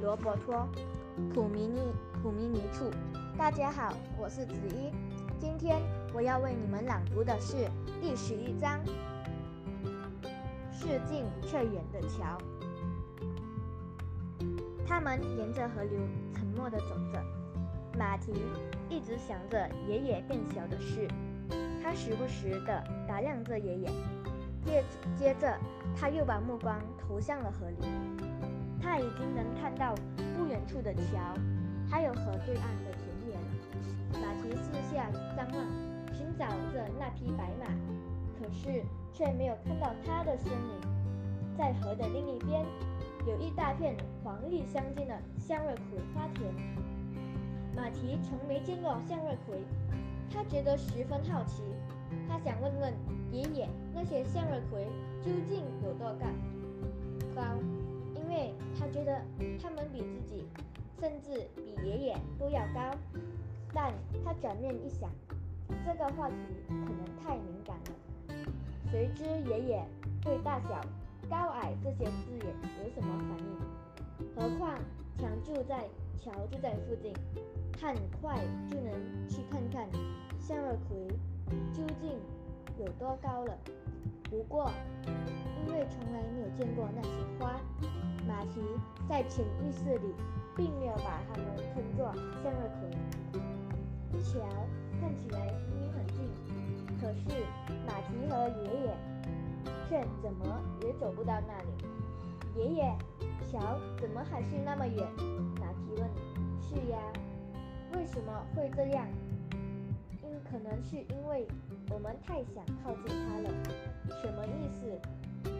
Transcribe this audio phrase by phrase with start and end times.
[0.00, 0.66] 罗伯托
[1.32, 1.92] 普米尼
[2.22, 2.90] 普米尼处。
[3.36, 4.90] 大家好，我是子一。
[5.38, 5.80] 今天
[6.12, 7.68] 我要为你们朗读的是
[8.00, 8.80] 第十一章：
[10.72, 12.38] 是近却远的桥。
[14.86, 15.98] 他们沿着河流
[16.34, 17.22] 沉默地走着。
[17.98, 18.32] 马蹄
[18.88, 21.08] 一直想着爷爷变小的事，
[21.82, 23.90] 他时不时地打量着爷爷。
[24.64, 24.84] 接
[25.16, 25.56] 接着，
[25.96, 27.76] 他又把目光投向了河里。
[28.80, 29.94] 他已经能看到
[30.36, 31.34] 不远处的桥，
[31.90, 33.40] 还有河对岸的田野了。
[34.20, 37.66] 马蹄四下张望，寻找着那匹白马，
[38.38, 38.82] 可是
[39.12, 40.80] 却没有看到它的身影。
[41.56, 42.64] 在河的另一边，
[43.26, 46.52] 有一大片黄绿相间的向日葵花田。
[47.76, 49.62] 马蹄从没见过向日葵，
[50.30, 51.62] 他觉得十分好奇。
[52.28, 52.92] 他想问问
[53.32, 54.86] 爷爷，那些向日葵
[55.20, 56.26] 究竟有多高？
[57.34, 57.42] 高，
[59.62, 60.46] 他们比自己，
[61.00, 62.96] 甚至比爷爷都要高。
[63.72, 63.92] 但
[64.24, 65.10] 他转念一想，
[65.84, 66.36] 这个话题
[66.68, 68.44] 可能太敏感了。
[68.90, 69.84] 谁知爷爷
[70.22, 70.80] 对大小、
[71.28, 72.46] 高矮这些字眼
[72.82, 73.46] 有什么反应？
[74.34, 74.78] 何况
[75.18, 75.84] 墙就在
[76.16, 77.12] 桥就在附近，
[77.80, 78.38] 很快
[78.70, 79.88] 就能去看看
[80.40, 81.08] 向日葵。
[81.72, 82.10] 究竟
[82.78, 83.56] 有多高了？
[84.28, 84.70] 不过，
[85.78, 87.60] 为从来没有见过那些花，
[88.26, 88.60] 马蹄
[89.08, 90.12] 在潜意识里
[90.56, 92.12] 并没有把它们称作
[92.42, 94.20] 向日葵。
[94.20, 94.40] 桥
[95.00, 96.28] 看起来明明很近，
[97.00, 97.46] 可是
[97.86, 98.96] 马蹄和爷爷
[99.88, 101.70] 却怎么也走不到那里。
[102.56, 102.98] 爷爷，
[103.48, 105.06] 桥怎么还是那么远？
[105.60, 106.10] 马蹄问。
[106.60, 106.98] 是呀，
[107.94, 109.06] 为什么会这样？
[110.24, 111.46] 因可能是因为
[111.90, 113.48] 我们太想靠近它了。
[114.20, 115.00] 什么意思？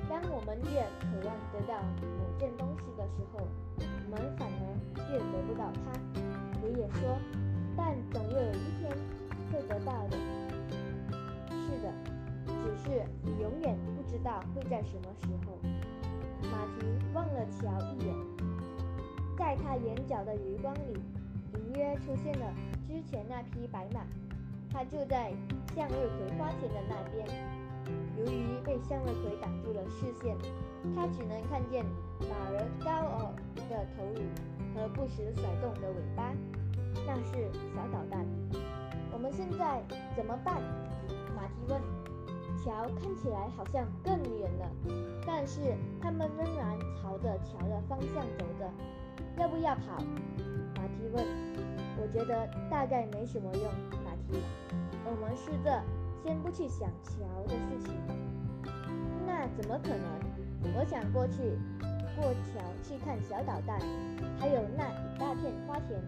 [0.09, 3.47] 当我们越渴望得到某件东西的时候，
[3.79, 4.63] 我们反而
[5.13, 5.93] 越得不到它。
[6.63, 7.19] 爷爷说
[7.77, 8.91] ：“但总有一天
[9.53, 10.17] 会得到的。”
[11.69, 11.93] 是的，
[12.47, 15.59] 只是你永远不知道会在什么时候。
[16.51, 18.15] 马蹄望了乔一眼，
[19.37, 20.99] 在他眼角的余光里，
[21.55, 22.53] 隐约出现了
[22.87, 24.01] 之前那匹白马。
[24.71, 25.33] 他就在
[25.75, 27.27] 向日葵花田的那边，
[28.19, 29.83] 由于被向日葵挡住了
[30.23, 30.37] 现，
[30.95, 31.85] 他只能看见
[32.21, 33.33] 马儿高傲
[33.69, 34.21] 的头颅
[34.75, 36.33] 和不时甩动的尾巴。
[37.07, 38.27] 那是小导弹。
[39.13, 39.83] 我们现在
[40.17, 40.61] 怎么办？
[41.35, 41.81] 马蹄问。
[42.65, 44.69] 桥看起来好像更远了，
[45.25, 48.69] 但是他们仍然朝着桥的方向走着。
[49.39, 50.03] 要不要跑？
[50.75, 51.25] 马蹄问。
[52.01, 53.63] 我觉得大概没什么用。
[54.05, 54.43] 马蹄
[55.05, 55.83] 我们试着
[56.25, 58.38] 先不去想桥的事情。
[59.57, 60.75] 怎么可能？
[60.77, 61.57] 我想过去
[62.17, 63.79] 过桥去看小导弹，
[64.39, 66.01] 还有那一大片花田。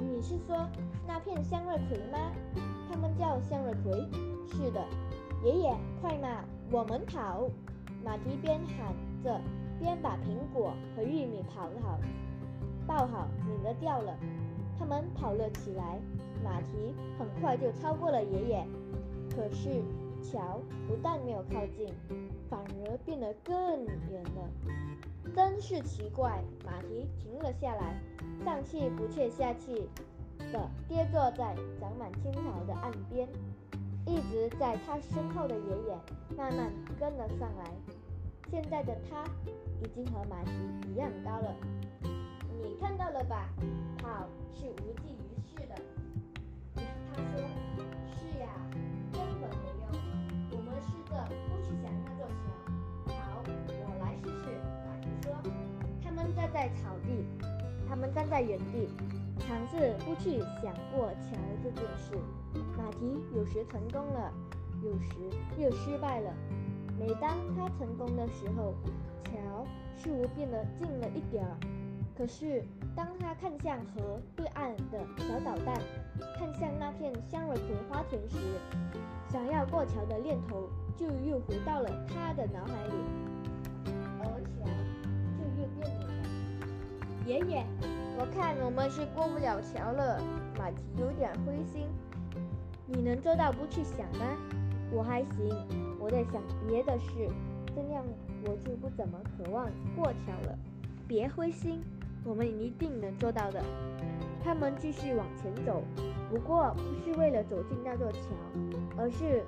[0.00, 0.68] 你是说
[1.06, 2.32] 那片向日葵吗？
[2.90, 3.92] 他们叫向日葵。
[4.46, 4.84] 是的，
[5.44, 7.48] 爷爷，快嘛，我们跑！
[8.04, 9.40] 马蹄边喊着，
[9.80, 11.98] 边把苹果和玉米刨好、
[12.86, 14.14] 抱好，免得掉了。
[14.78, 15.98] 他们跑了起来。
[16.44, 18.66] 马蹄很快就超过了爷爷，
[19.30, 19.80] 可是
[20.22, 21.92] 桥不但没有靠近，
[22.48, 24.48] 反而变得更远了。
[25.34, 26.42] 真是奇怪！
[26.64, 28.00] 马蹄停了下来，
[28.44, 29.88] 上气不接下气
[30.52, 33.28] 的跌坐在长满青草的岸边。
[34.04, 37.72] 一直在他身后的爷爷慢慢跟了上来。
[38.50, 39.24] 现在的他
[39.80, 40.50] 已经和马蹄
[40.90, 41.54] 一样高了。
[42.62, 43.48] 你看到了吧？
[43.98, 45.16] 跑是无济
[56.62, 57.24] 在草地，
[57.88, 58.88] 他们站在原地，
[59.40, 62.16] 尝试不去想过桥这件事。
[62.78, 64.32] 马蹄有时成功了，
[64.80, 65.16] 有时
[65.58, 66.32] 又失败了。
[66.96, 68.74] 每当他成功的时候，
[69.24, 69.66] 桥
[69.96, 71.50] 似乎变得近了一点儿。
[72.16, 72.62] 可是，
[72.94, 75.74] 当他看向河对岸的小导弹，
[76.38, 78.38] 看向那片向日葵花田时，
[79.28, 82.94] 想要过桥的念头就又回到了他的脑海里，
[87.24, 87.64] 爷爷，
[88.18, 90.20] 我看我们是过不了桥了。
[90.58, 91.86] 马蹄有点灰心。
[92.86, 94.36] 你能做到不去想吗？
[94.90, 95.54] 我还行，
[96.00, 97.28] 我在想别的事，
[97.74, 98.04] 这样
[98.44, 99.66] 我就不怎么渴望
[99.96, 100.58] 过桥了。
[101.06, 101.80] 别灰心。
[102.24, 103.60] 我们一定能做到的。
[104.44, 105.82] 他们继续往前走，
[106.30, 108.18] 不过不是为了走进那座桥，
[108.96, 109.44] 而是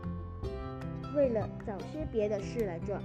[1.15, 2.97] 为了找些别的事来做。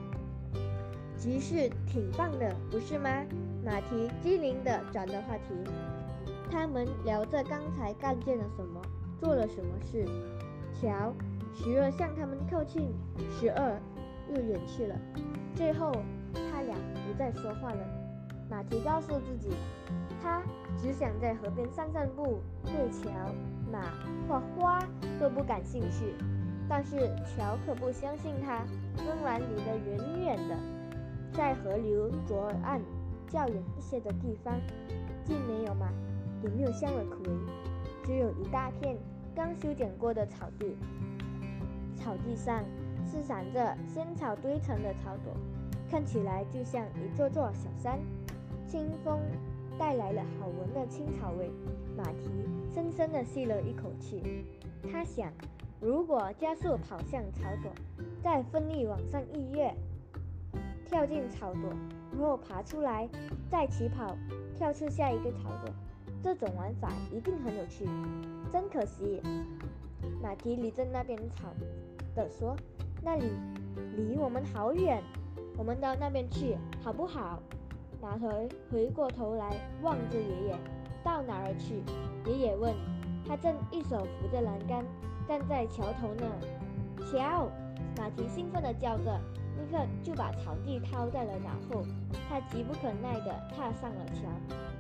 [1.20, 3.10] 集市挺棒的，不是吗？
[3.66, 5.54] 马蹄机灵地转了话题。
[6.50, 8.82] 他们聊着刚才干见了什么，
[9.20, 10.06] 做了什么事。
[10.74, 11.14] 瞧，
[11.54, 12.88] 时而向他们靠近，
[13.38, 13.78] 时而
[14.34, 14.96] 又远去了。
[15.56, 15.92] 最后，
[16.34, 16.74] 他俩
[17.06, 17.86] 不再说话了。
[18.50, 19.50] 马蹄告诉自己，
[20.24, 20.42] 他
[20.78, 23.12] 只想在河边散散步，对桥、
[23.70, 23.82] 马
[24.26, 24.80] 或花
[25.20, 26.16] 都不感兴趣。
[26.70, 26.96] 但是
[27.26, 28.64] 乔可不相信他，
[29.06, 30.56] 仍然离得远远的，
[31.34, 32.82] 在河流左岸
[33.28, 34.60] 较远一些的地方，
[35.24, 35.92] 既没有马，
[36.44, 37.32] 也没有向日葵，
[38.04, 38.98] 只有一大片
[39.36, 40.76] 刚修剪过的草地。
[41.96, 42.64] 草地上
[43.06, 48.00] 是散着仙草堆成的草垛，看起来就像一座座小山。
[48.68, 49.20] 清风
[49.80, 51.50] 带来了好闻的青草味，
[51.98, 52.30] 马蹄
[52.74, 54.46] 深深地吸了一口气。
[54.92, 55.32] 他想，
[55.82, 57.72] 如果加速跑向草垛，
[58.22, 59.74] 再奋力往上一跃，
[60.90, 61.70] 跳进草垛，
[62.12, 63.08] 然后爬出来，
[63.48, 64.18] 再起跑
[64.58, 65.72] 跳出下一个草垛，
[66.24, 67.88] 这种玩法一定很有趣。
[68.52, 69.22] 真可惜，
[70.20, 71.54] 马蹄离着那边草
[72.16, 72.56] 的说
[73.06, 73.30] ：“那里
[73.96, 75.00] 离我们好远，
[75.60, 77.40] 我们到那边去好不好？”
[78.02, 78.28] 马头
[78.72, 80.56] 回过头来望着爷爷，
[81.04, 81.84] 到哪儿去？
[82.26, 82.74] 爷爷问。
[83.28, 84.84] 他正一手扶着栏杆，
[85.28, 86.26] 站在桥头呢。
[87.12, 87.48] 瞧，
[87.96, 89.20] 马蹄兴奋地叫着，
[89.60, 91.84] 立刻就把草地掏在了脑后。
[92.30, 94.22] 他急不可耐地踏上了桥。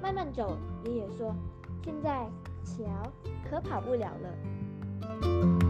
[0.02, 1.36] 慢慢走，爷爷说。
[1.84, 2.28] 现在
[2.64, 3.12] 桥
[3.50, 5.69] 可跑不了了。